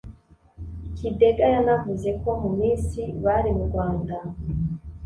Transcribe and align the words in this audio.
Kidega 0.97 1.45
yanavuze 1.55 2.09
ko 2.21 2.29
mu 2.41 2.49
minsi 2.59 2.99
bari 3.23 3.49
mu 3.57 3.63
Rwanda 3.69 4.15